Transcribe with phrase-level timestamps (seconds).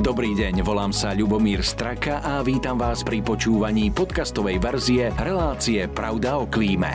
[0.00, 6.40] Dobrý deň, volám sa Ľubomír Straka a vítam vás pri počúvaní podcastovej verzie relácie Pravda
[6.40, 6.88] o klíme.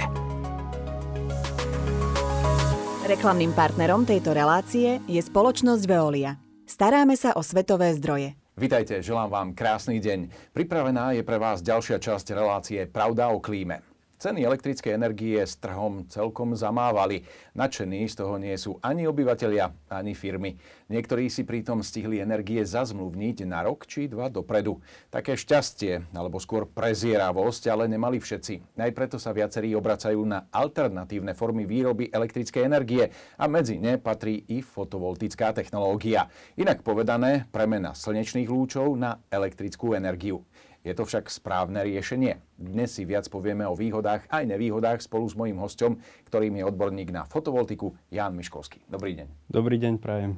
[3.06, 6.42] Reklamným partnerom tejto relácie je spoločnosť Veolia.
[6.66, 8.34] Staráme sa o svetové zdroje.
[8.58, 10.52] Vitajte, želám vám krásny deň.
[10.58, 13.95] Pripravená je pre vás ďalšia časť relácie Pravda o klíme.
[14.16, 17.28] Ceny elektrickej energie s trhom celkom zamávali.
[17.52, 20.56] Nadšení z toho nie sú ani obyvateľia, ani firmy.
[20.88, 24.80] Niektorí si pritom stihli energie zazmluvniť na rok či dva dopredu.
[25.12, 28.80] Také šťastie, alebo skôr prezieravosť, ale nemali všetci.
[28.80, 34.48] Aj preto sa viacerí obracajú na alternatívne formy výroby elektrickej energie a medzi ne patrí
[34.48, 36.32] i fotovoltická technológia.
[36.56, 40.48] Inak povedané, premena slnečných lúčov na elektrickú energiu.
[40.86, 42.38] Je to však správne riešenie.
[42.62, 45.98] Dnes si viac povieme o výhodách aj nevýhodách spolu s mojím hostom,
[46.30, 48.86] ktorým je odborník na fotovoltiku Jan Miškovský.
[48.86, 49.28] Dobrý deň.
[49.50, 50.38] Dobrý deň, prajem.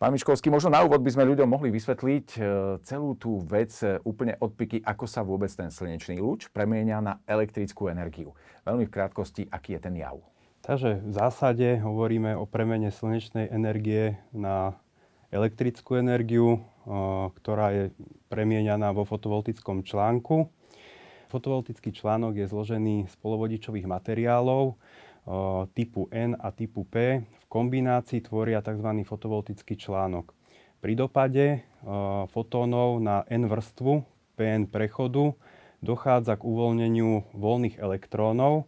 [0.00, 2.40] Pán Miškovský, možno na úvod by sme ľuďom mohli vysvetliť e,
[2.80, 7.12] celú tú vec e, úplne od piky, ako sa vôbec ten slnečný lúč premieňa na
[7.28, 8.32] elektrickú energiu.
[8.64, 10.16] Veľmi v krátkosti, aký je ten jav.
[10.64, 14.80] Takže v zásade hovoríme o premene slnečnej energie na
[15.28, 16.64] elektrickú energiu,
[17.36, 17.84] ktorá je
[18.32, 20.48] premieňaná vo fotovoltickom článku.
[21.28, 24.80] Fotovoltický článok je zložený z polovodičových materiálov
[25.76, 27.20] typu N a typu P.
[27.20, 28.88] V kombinácii tvoria tzv.
[29.04, 30.32] fotovoltický článok.
[30.80, 31.68] Pri dopade
[32.32, 34.08] fotónov na N vrstvu
[34.40, 35.36] PN prechodu
[35.84, 38.64] dochádza k uvoľneniu voľných elektrónov,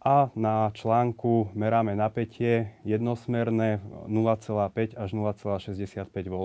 [0.00, 6.36] a na článku meráme napätie jednosmerné 0,5 až 0,65 V.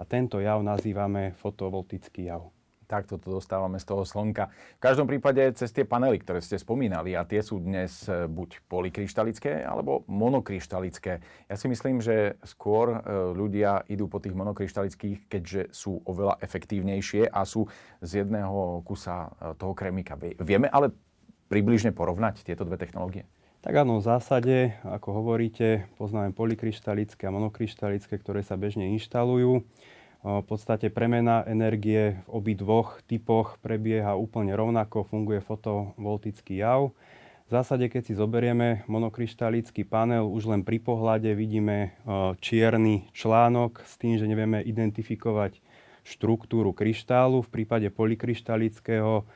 [0.00, 2.48] A tento jav nazývame fotovoltický jav.
[2.88, 4.48] Takto to dostávame z toho slnka.
[4.48, 8.64] V každom prípade cez tie panely, ktoré ste spomínali, a tie sú dnes e, buď
[8.64, 11.20] polykryštalické, alebo monokryštalické.
[11.52, 12.98] Ja si myslím, že skôr e,
[13.36, 17.68] ľudia idú po tých monokryštalických, keďže sú oveľa efektívnejšie a sú
[18.00, 20.16] z jedného kusa e, toho kremika.
[20.40, 20.88] Vieme ale
[21.48, 23.24] približne porovnať tieto dve technológie?
[23.58, 29.66] Tak áno, v zásade, ako hovoríte, poznáme polykryštalické a monokryštalické, ktoré sa bežne inštalujú.
[30.22, 36.94] V podstate premena energie v obi dvoch typoch prebieha úplne rovnako, funguje fotovoltický jav.
[37.46, 41.96] V zásade, keď si zoberieme monokryštalický panel, už len pri pohľade vidíme
[42.38, 45.58] čierny článok s tým, že nevieme identifikovať
[46.04, 47.42] štruktúru kryštálu.
[47.42, 49.26] V prípade polykryštalického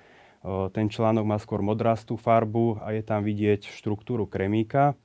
[0.75, 4.99] ten článok má skôr modrastú farbu a je tam vidieť štruktúru kremíka.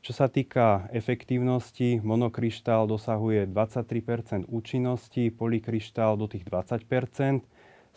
[0.00, 7.44] Čo sa týka efektívnosti, monokryštál dosahuje 23% účinnosti, polykryštál do tých 20%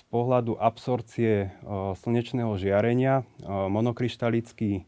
[0.01, 1.55] Z pohľadu absorcie
[1.95, 4.83] slnečného žiarenia monokryštalický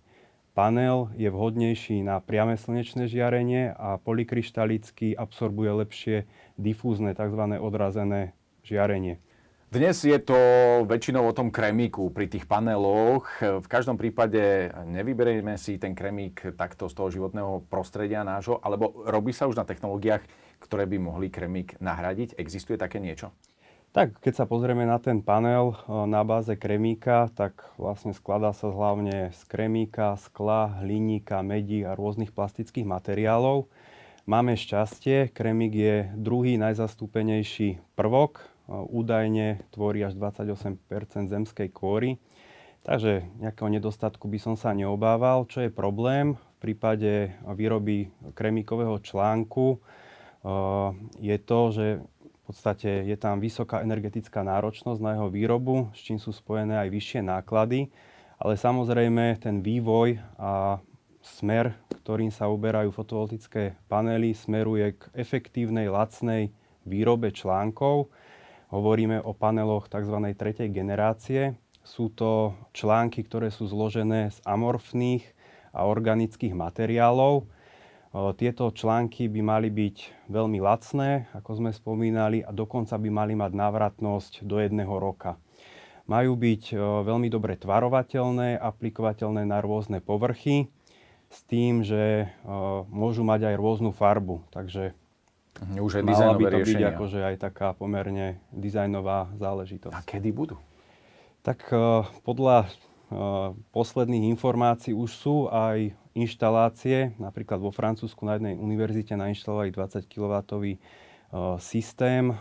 [0.51, 6.17] panel je vhodnejší na priame slnečné žiarenie a polykryštalický absorbuje lepšie
[6.59, 7.43] difúzne tzv.
[7.55, 8.35] odrazené
[8.67, 9.22] žiarenie.
[9.73, 10.37] Dnes je to
[10.85, 13.25] väčšinou o tom kremíku pri tých paneloch.
[13.41, 19.33] V každom prípade nevyberieme si ten kremík takto z toho životného prostredia nášho, alebo robí
[19.33, 20.21] sa už na technológiách,
[20.61, 22.37] ktoré by mohli kremík nahradiť?
[22.37, 23.33] Existuje také niečo?
[23.97, 28.69] Tak, keď sa pozrieme na ten panel e, na báze kremíka, tak vlastne skladá sa
[28.69, 33.65] hlavne z kremíka, skla, hliníka, medí a rôznych plastických materiálov.
[34.29, 40.79] Máme šťastie, kremík je druhý najzastúpenejší prvok údajne tvorí až 28%
[41.27, 42.21] zemskej kôry.
[42.83, 45.47] Takže nejakého nedostatku by som sa neobával.
[45.47, 49.79] Čo je problém v prípade výroby kremíkového článku,
[51.19, 56.19] je to, že v podstate je tam vysoká energetická náročnosť na jeho výrobu, s čím
[56.19, 57.87] sú spojené aj vyššie náklady.
[58.35, 60.83] Ale samozrejme ten vývoj a
[61.23, 66.51] smer, ktorým sa uberajú fotovoltické panely, smeruje k efektívnej, lacnej
[66.83, 68.11] výrobe článkov,
[68.73, 70.33] Hovoríme o paneloch tzv.
[70.33, 71.53] tretej generácie.
[71.85, 75.21] Sú to články, ktoré sú zložené z amorfných
[75.77, 77.45] a organických materiálov.
[78.33, 83.53] Tieto články by mali byť veľmi lacné, ako sme spomínali, a dokonca by mali mať
[83.53, 85.37] návratnosť do jedného roka.
[86.09, 86.73] Majú byť
[87.05, 90.65] veľmi dobre tvarovateľné, aplikovateľné na rôzne povrchy,
[91.29, 92.25] s tým, že
[92.89, 94.49] môžu mať aj rôznu farbu.
[94.49, 94.97] Takže
[95.61, 99.93] už je Mala by to byť akože aj taká pomerne dizajnová záležitosť.
[99.93, 100.57] A kedy budú?
[101.45, 108.55] Tak uh, podľa uh, posledných informácií už sú aj inštalácie, napríklad vo Francúzsku na jednej
[108.57, 112.33] univerzite nainštalovali 20 kW uh, systém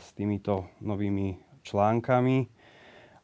[0.00, 2.59] s týmito novými článkami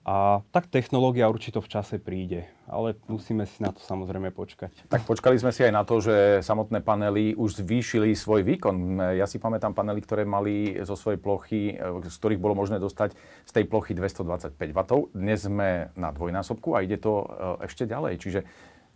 [0.07, 4.87] A tak technológia určite v čase príde, ale musíme si na to samozrejme počkať.
[4.87, 9.03] Tak počkali sme si aj na to, že samotné panely už zvýšili svoj výkon.
[9.19, 11.75] Ja si pamätám panely, ktoré mali zo svojej plochy,
[12.07, 14.81] z ktorých bolo možné dostať z tej plochy 225 W.
[15.11, 18.23] Dnes sme na dvojnásobku a ide to e, ešte ďalej.
[18.23, 18.41] Čiže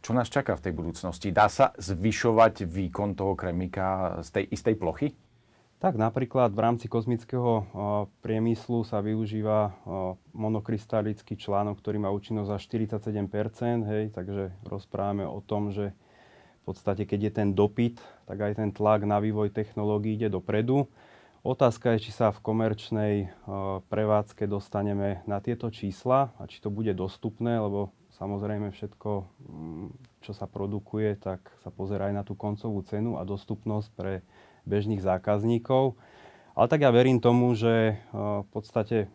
[0.07, 1.35] čo nás čaká v tej budúcnosti?
[1.35, 5.11] Dá sa zvyšovať výkon toho kremika z tej istej plochy?
[5.81, 7.65] Tak napríklad v rámci kozmického
[8.21, 9.81] priemyslu sa využíva
[10.37, 15.97] monokrystalický článok, ktorý má účinnosť až 47%, hej, takže rozprávame o tom, že
[16.61, 17.97] v podstate keď je ten dopyt,
[18.29, 20.85] tak aj ten tlak na vývoj technológií ide dopredu.
[21.41, 23.33] Otázka je, či sa v komerčnej
[23.89, 27.89] prevádzke dostaneme na tieto čísla a či to bude dostupné, lebo
[28.21, 29.11] samozrejme všetko,
[29.49, 29.89] mm,
[30.29, 34.21] čo sa produkuje, tak sa pozerá aj na tú koncovú cenu a dostupnosť pre
[34.69, 35.97] bežných zákazníkov.
[36.57, 39.09] Ale tak ja verím tomu, že v podstate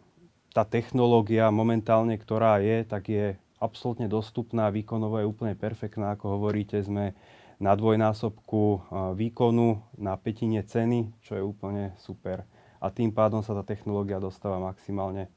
[0.56, 6.80] tá technológia momentálne, ktorá je, tak je absolútne dostupná, výkonovo je úplne perfektná, ako hovoríte,
[6.80, 7.12] sme
[7.56, 12.44] na dvojnásobku výkonu, na petine ceny, čo je úplne super.
[12.84, 15.32] A tým pádom sa tá technológia dostáva maximálne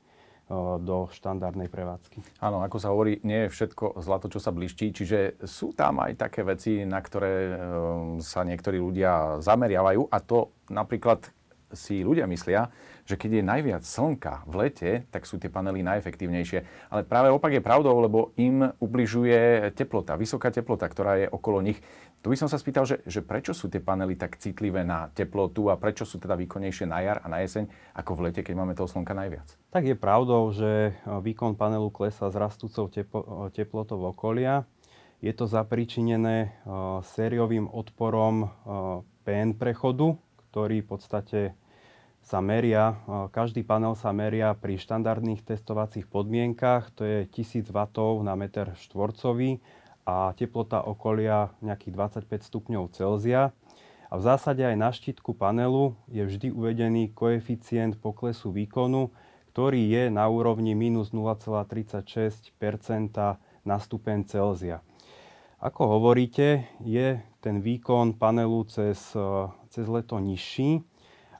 [0.80, 2.40] do štandardnej prevádzky.
[2.40, 6.16] Áno, ako sa hovorí, nie je všetko zlato, čo sa bliští, čiže sú tam aj
[6.16, 7.52] také veci, na ktoré e,
[8.24, 11.28] sa niektorí ľudia zameriavajú a to napríklad
[11.72, 12.72] si ľudia myslia,
[13.08, 16.90] že keď je najviac slnka v lete, tak sú tie panely najefektívnejšie.
[16.92, 21.80] Ale práve opak je pravdou, lebo im ubližuje teplota, vysoká teplota, ktorá je okolo nich.
[22.18, 25.70] Tu by som sa spýtal, že, že prečo sú tie panely tak citlivé na teplotu
[25.70, 28.74] a prečo sú teda výkonnejšie na jar a na jeseň ako v lete, keď máme
[28.74, 29.46] toho slnka najviac?
[29.70, 34.66] Tak je pravdou, že e, výkon panelu klesá s rastúcou teplo, e, teplotou okolia.
[35.18, 38.54] Je to zapričinené uh, sériovým odporom
[39.26, 40.14] PN prechodu,
[40.48, 41.40] ktorý v podstate
[42.24, 42.98] sa meria,
[43.32, 49.62] každý panel sa meria pri štandardných testovacích podmienkach, to je 1000 W na meter štvorcový
[50.04, 53.52] a teplota okolia nejakých 25 stupňov Celzia.
[54.08, 59.12] A v zásade aj na štítku panelu je vždy uvedený koeficient poklesu výkonu,
[59.52, 62.56] ktorý je na úrovni minus 0,36
[63.68, 64.80] na stupeň Celzia.
[65.58, 69.10] Ako hovoríte, je ten výkon panelu cez,
[69.74, 70.86] cez leto nižší,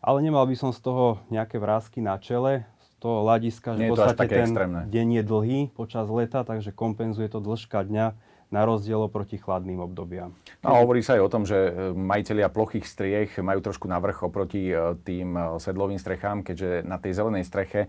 [0.03, 3.94] ale nemal by som z toho nejaké vrázky na čele, z toho hľadiska, že v
[3.94, 4.82] podstate ten extrémne.
[4.91, 8.06] deň je dlhý počas leta, takže kompenzuje to dĺžka dňa
[8.50, 10.35] na rozdiel oproti chladným obdobiam.
[10.67, 14.26] No a hovorí sa aj o tom, že e, majiteľia plochých striech majú trošku navrch
[14.26, 17.87] oproti e, tým e, sedlovým strechám, keďže na tej zelenej streche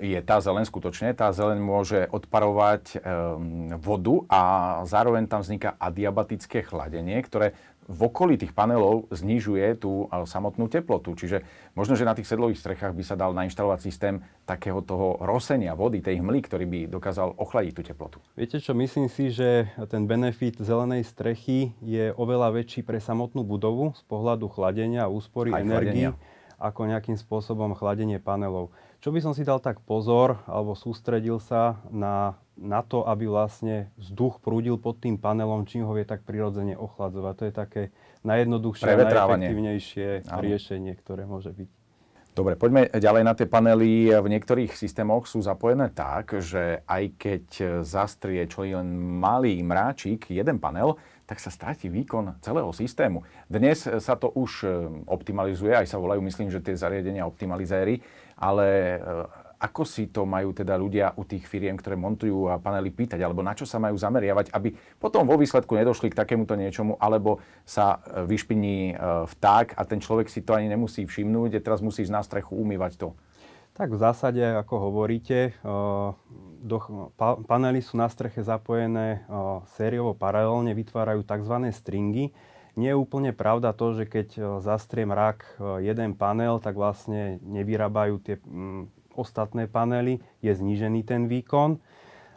[0.00, 1.16] je tá zelen skutočne.
[1.16, 3.00] Tá zelen môže odparovať
[3.80, 4.42] vodu a
[4.84, 7.56] zároveň tam vzniká adiabatické chladenie, ktoré
[7.86, 11.14] v okolí tých panelov znižuje tú samotnú teplotu.
[11.14, 11.46] Čiže
[11.78, 16.02] možno, že na tých sedlových strechách by sa dal nainštalovať systém takého toho rosenia vody,
[16.02, 18.18] tej hmly, ktorý by dokázal ochladiť tú teplotu.
[18.34, 23.94] Viete čo, myslím si, že ten benefit zelenej strechy je oveľa väčší pre samotnú budovu
[23.94, 26.10] z pohľadu chladenia a úspory energii
[26.56, 28.72] ako nejakým spôsobom chladenie panelov.
[29.04, 33.92] Čo by som si dal tak pozor, alebo sústredil sa na na to, aby vlastne
[34.00, 37.34] vzduch prúdil pod tým panelom, čím ho vie tak prirodzene ochladzovať.
[37.36, 37.82] To je také
[38.24, 41.68] najjednoduchšie a najefektívnejšie riešenie, ktoré môže byť.
[42.36, 44.12] Dobre, poďme ďalej na tie panely.
[44.12, 47.44] V niektorých systémoch sú zapojené tak, že aj keď
[47.80, 53.26] zastrie čo len malý mráčik, jeden panel, tak sa stráti výkon celého systému.
[53.50, 54.62] Dnes sa to už
[55.10, 57.98] optimalizuje, aj sa volajú, myslím, že tie zariadenia optimalizéry,
[58.38, 58.98] ale
[59.56, 63.40] ako si to majú teda ľudia u tých firiem, ktoré montujú a panely pýtať, alebo
[63.40, 68.04] na čo sa majú zameriavať, aby potom vo výsledku nedošli k takémuto niečomu, alebo sa
[68.04, 68.94] e, vyšpiní e,
[69.32, 72.52] vták a ten človek si to ani nemusí všimnúť, a teraz musí ísť na strechu
[72.52, 73.08] umývať to.
[73.76, 75.70] Tak v zásade, ako hovoríte, e,
[76.64, 76.76] do,
[77.44, 79.28] panely sú na streche zapojené
[79.76, 81.56] sériovo paralelne, vytvárajú tzv.
[81.76, 82.32] stringy.
[82.80, 88.36] Nie je úplne pravda to, že keď zastrie mrak jeden panel, tak vlastne nevyrábajú tie
[89.16, 91.80] ostatné panely, je znížený ten výkon.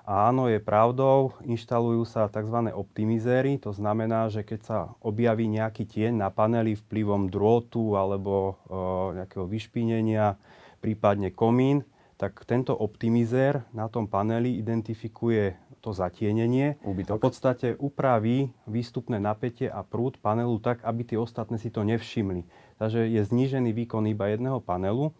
[0.09, 2.71] A áno, je pravdou, inštalujú sa tzv.
[2.73, 9.21] optimizéry, to znamená, že keď sa objaví nejaký tieň na paneli vplyvom drôtu alebo e,
[9.21, 10.33] nejakého vyšpinenia,
[10.79, 11.83] prípadne komín,
[12.19, 17.15] tak tento optimizér na tom paneli identifikuje to zatienenie Úbytok.
[17.15, 21.87] a v podstate upraví výstupné napätie a prúd panelu tak, aby tie ostatné si to
[21.87, 22.43] nevšimli.
[22.75, 25.15] Takže je znížený výkon iba jedného panelu.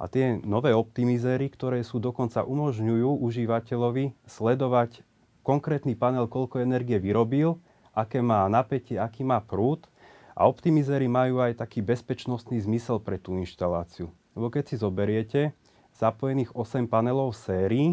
[0.00, 5.04] A tie nové optimizéry, ktoré sú dokonca umožňujú užívateľovi sledovať
[5.44, 7.60] konkrétny panel, koľko energie vyrobil,
[7.92, 9.84] aké má napätie, aký má prúd.
[10.32, 14.08] A optimizéry majú aj taký bezpečnostný zmysel pre tú inštaláciu.
[14.40, 15.52] Lebo keď si zoberiete
[16.00, 17.88] zapojených 8 panelov v sérii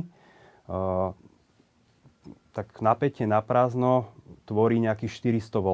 [2.55, 4.15] tak napätie na prázdno
[4.47, 5.69] tvorí nejakých 400 V.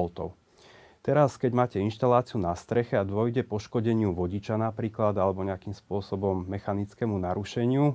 [1.04, 7.14] Teraz, keď máte inštaláciu na streche a dôjde poškodeniu vodiča napríklad alebo nejakým spôsobom mechanickému
[7.22, 7.94] narušeniu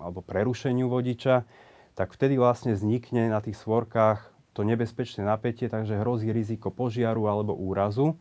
[0.00, 1.44] alebo prerušeniu vodiča,
[1.92, 4.24] tak vtedy vlastne vznikne na tých svorkách
[4.56, 8.16] to nebezpečné napätie, takže hrozí riziko požiaru alebo úrazu.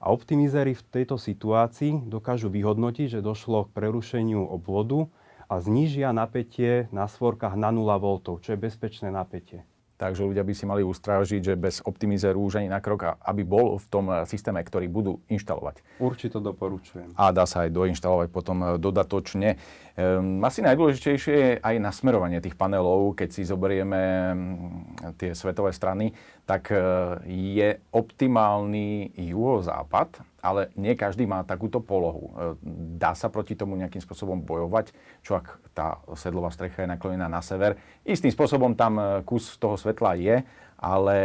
[0.00, 5.12] A optimizéry v tejto situácii dokážu vyhodnotiť, že došlo k prerušeniu obvodu
[5.44, 9.60] a znížia napätie na svorkách na 0 V, čo je bezpečné napätie.
[10.00, 13.76] Takže ľudia by si mali ustrážiť, že bez optimizéru už ani na krok, aby bol
[13.76, 15.84] v tom eh, systéme, ktorý budú inštalovať.
[16.00, 17.12] Určite doporučujem.
[17.20, 19.60] A dá sa aj doinštalovať potom eh, dodatočne.
[20.00, 23.12] Ehm, asi najdôležitejšie je aj nasmerovanie tých panelov.
[23.12, 24.00] Keď si zoberieme
[24.32, 26.16] mm, tie svetové strany,
[26.50, 26.82] tak eh,
[27.30, 32.32] je optimálny juhozápad, ale nie každý má takúto polohu.
[32.96, 34.90] Dá sa proti tomu nejakým spôsobom bojovať,
[35.20, 37.76] čo ak tá sedlová strecha je naklonená na sever.
[38.08, 40.40] Istým spôsobom tam kus toho svetla je,
[40.80, 41.18] ale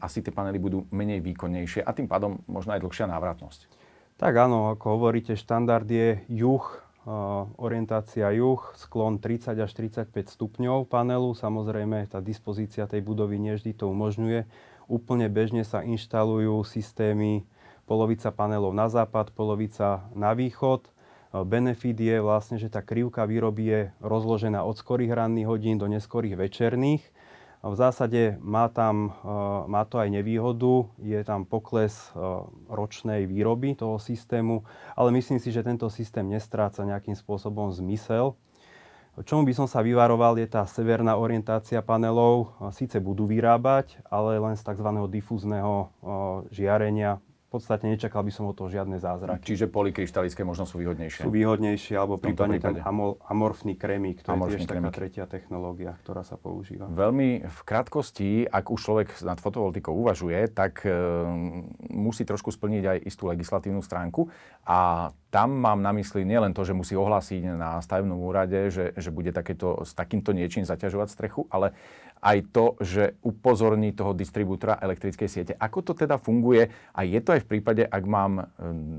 [0.00, 3.68] asi tie panely budú menej výkonnejšie a tým pádom možno aj dlhšia návratnosť.
[4.16, 6.64] Tak áno, ako hovoríte, štandard je juh
[7.56, 11.32] orientácia juh, sklon 30 až 35 stupňov panelu.
[11.32, 14.44] Samozrejme, tá dispozícia tej budovy nevždy to umožňuje.
[14.90, 17.48] Úplne bežne sa inštalujú systémy
[17.88, 20.86] polovica panelov na západ, polovica na východ.
[21.30, 26.34] Benefit je vlastne, že tá krivka výroby je rozložená od skorých ranných hodín do neskorých
[26.34, 27.06] večerných
[27.60, 29.32] v zásade má, tam, e,
[29.68, 32.24] má to aj nevýhodu, je tam pokles e,
[32.72, 34.64] ročnej výroby toho systému,
[34.96, 38.32] ale myslím si, že tento systém nestráca nejakým spôsobom zmysel.
[39.20, 42.56] Čomu by som sa vyvaroval je tá severná orientácia panelov.
[42.72, 44.88] Síce budú vyrábať, ale len z tzv.
[45.12, 45.86] difúzneho e,
[46.48, 49.42] žiarenia v podstate nečakal by som o toho žiadne zázraky.
[49.42, 51.26] Čiže polykryštalické možno sú výhodnejšie.
[51.26, 54.86] Sú výhodnejšie, alebo prípadne ten amor, amorfný krémik, to amorfný je tiež krémik.
[54.86, 56.86] taká tretia technológia, ktorá sa používa.
[56.86, 60.94] Veľmi v krátkosti, ak už človek nad fotovoltikou uvažuje, tak e,
[61.90, 64.30] musí trošku splniť aj istú legislatívnu stránku
[64.62, 69.10] a tam mám na mysli nielen to, že musí ohlásiť na stavebnom úrade, že, že
[69.10, 71.74] bude takéto, s takýmto niečím zaťažovať strechu, ale
[72.20, 75.52] aj to, že upozorní toho distribútora elektrickej siete.
[75.56, 78.44] Ako to teda funguje a je to aj v prípade, ak mám, e,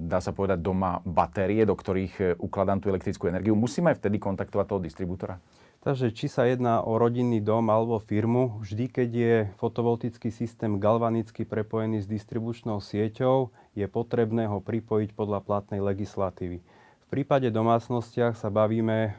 [0.10, 4.18] dá sa povedať, doma batérie, do ktorých e, ukladám tú elektrickú energiu, musím aj vtedy
[4.18, 5.38] kontaktovať toho distribútora?
[5.82, 11.42] Takže či sa jedná o rodinný dom alebo firmu, vždy keď je fotovoltický systém galvanicky
[11.42, 16.62] prepojený s distribučnou sieťou, je potrebné ho pripojiť podľa platnej legislatívy.
[17.02, 19.12] V prípade domácnostiach sa bavíme e,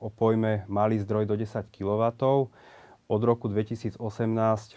[0.00, 2.02] o pojme malý zdroj do 10 kW,
[3.12, 4.00] od roku 2018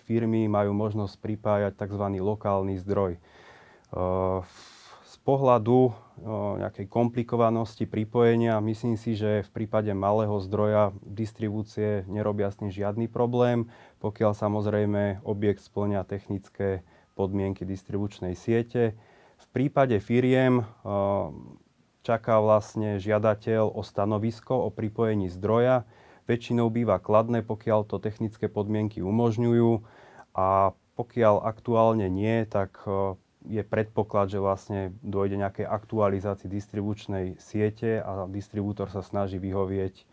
[0.03, 2.03] firmy majú možnosť pripájať tzv.
[2.19, 3.15] lokálny zdroj.
[5.05, 5.93] Z pohľadu
[6.61, 13.11] nejakej komplikovanosti pripojenia myslím si, že v prípade malého zdroja distribúcie nerobia s tým žiadny
[13.11, 13.67] problém,
[13.99, 18.95] pokiaľ samozrejme objekt splňa technické podmienky distribučnej siete.
[19.35, 20.63] V prípade firiem
[22.05, 25.83] čaká vlastne žiadateľ o stanovisko o pripojení zdroja,
[26.29, 29.83] väčšinou býva kladné, pokiaľ to technické podmienky umožňujú
[30.37, 32.81] a pokiaľ aktuálne nie, tak
[33.47, 40.03] je predpoklad, že vlastne dojde nejakej aktualizácii distribučnej siete a distribútor sa snaží vyhovieť e,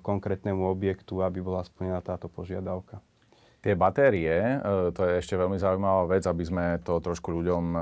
[0.00, 3.02] konkrétnemu objektu, aby bola splnená táto požiadavka.
[3.60, 4.56] Tie batérie, e,
[4.96, 7.80] to je ešte veľmi zaujímavá vec, aby sme to trošku ľuďom e,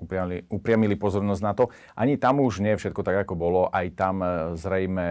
[0.00, 1.68] upriamili, upriamili pozornosť na to.
[1.92, 3.68] Ani tam už nie všetko tak, ako bolo.
[3.68, 5.06] Aj tam e, zrejme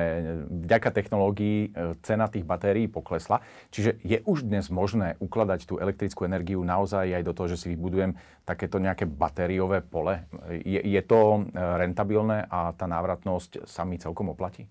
[0.50, 1.70] vďaka technológií
[2.02, 3.46] cena tých batérií poklesla.
[3.70, 7.78] Čiže je už dnes možné ukladať tú elektrickú energiu naozaj aj do toho, že si
[7.78, 10.26] vybudujem takéto nejaké batériové pole.
[10.66, 14.66] Je, je to rentabilné a tá návratnosť sa mi celkom oplatí?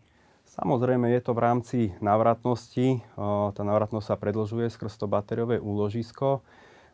[0.54, 3.02] Samozrejme je to v rámci návratnosti.
[3.18, 6.46] Tá návratnosť sa predlžuje skrz to batériové úložisko.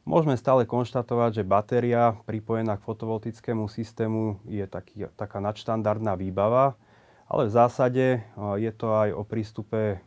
[0.08, 6.80] Môžeme stále konštatovať, že batéria pripojená k fotovoltickému systému je taký, taká nadštandardná výbava,
[7.28, 8.24] ale v zásade
[8.56, 10.00] je to aj o prístupe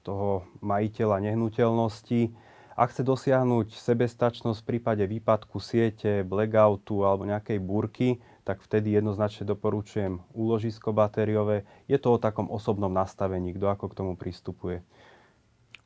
[0.00, 2.32] toho majiteľa nehnuteľnosti.
[2.72, 9.48] Ak chce dosiahnuť sebestačnosť v prípade výpadku siete, blackoutu alebo nejakej búrky, tak vtedy jednoznačne
[9.48, 11.64] doporučujem úložisko batériové.
[11.88, 14.84] Je to o takom osobnom nastavení, kto ako k tomu pristupuje.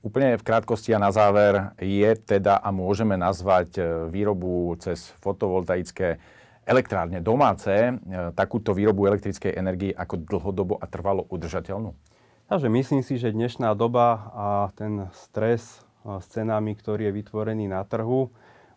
[0.03, 6.23] Úplne v krátkosti a na záver je teda a môžeme nazvať e, výrobu cez fotovoltaické
[6.63, 7.93] elektrárne domáce, e,
[8.35, 11.95] takúto výrobu elektrickej energie ako dlhodobo a trvalo udržateľnú?
[12.47, 14.47] Takže myslím si, že dnešná doba a
[14.79, 18.31] ten stres s cenami, ktorý je vytvorený na trhu,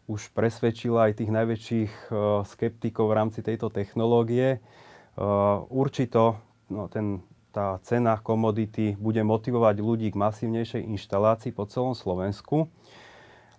[0.08, 2.15] už presvedčila aj tých najväčších eh,
[2.46, 4.58] skeptikov v rámci tejto technológie.
[4.58, 11.91] Eh, určito no, ten tá cena komodity bude motivovať ľudí k masívnejšej inštalácii po celom
[11.91, 12.72] Slovensku.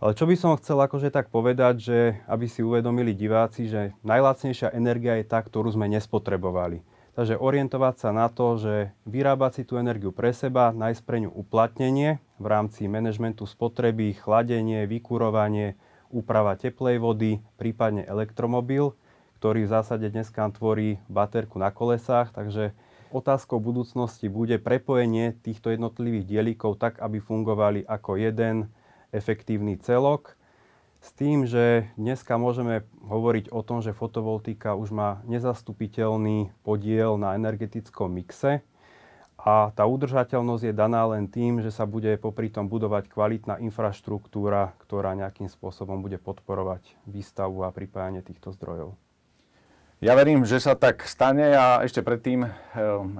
[0.03, 4.75] Ale čo by som chcel akože tak povedať, že aby si uvedomili diváci, že najlacnejšia
[4.75, 6.83] energia je tá, ktorú sme nespotrebovali.
[7.13, 11.31] Takže orientovať sa na to, že vyrábať si tú energiu pre seba, nájsť pre ňu
[11.31, 15.77] uplatnenie v rámci manažmentu spotreby, chladenie, vykurovanie,
[16.13, 18.93] úprava teplej vody, prípadne elektromobil,
[19.41, 22.31] ktorý v zásade dneska tvorí baterku na kolesách.
[22.31, 22.77] Takže
[23.11, 28.71] otázkou budúcnosti bude prepojenie týchto jednotlivých dielikov tak, aby fungovali ako jeden
[29.11, 30.39] efektívny celok.
[31.03, 37.35] S tým, že dneska môžeme hovoriť o tom, že fotovoltika už má nezastupiteľný podiel na
[37.35, 38.63] energetickom mixe
[39.43, 44.79] a tá udržateľnosť je daná len tým, že sa bude popri tom budovať kvalitná infraštruktúra,
[44.87, 48.95] ktorá nejakým spôsobom bude podporovať výstavu a pripájanie týchto zdrojov.
[50.03, 52.51] Ja verím, že sa tak stane a ešte predtým eh,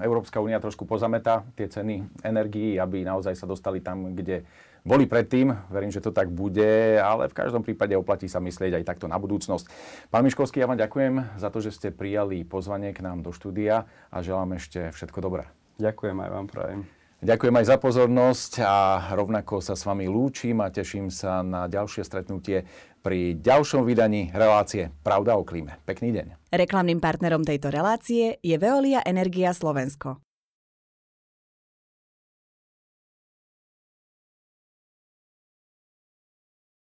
[0.03, 4.43] Európska únia trošku pozametá tie ceny energií, aby naozaj sa dostali tam, kde
[4.83, 5.55] boli predtým.
[5.71, 9.15] Verím, že to tak bude, ale v každom prípade oplatí sa myslieť aj takto na
[9.15, 9.63] budúcnosť.
[10.11, 13.87] Pán Miškovský, ja vám ďakujem za to, že ste prijali pozvanie k nám do štúdia
[14.11, 15.62] a želám ešte všetko dobré.
[15.77, 16.81] Ďakujem aj vám prajem.
[17.23, 18.75] Ďakujem aj za pozornosť a
[19.15, 22.67] rovnako sa s vami lúčim a teším sa na ďalšie stretnutie
[22.99, 25.79] pri ďalšom vydaní relácie Pravda o klíme.
[25.87, 26.51] Pekný deň.
[26.51, 30.19] Reklamným partnerom tejto relácie je Veolia Energia Slovensko.